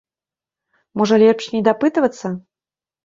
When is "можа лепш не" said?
1.01-1.61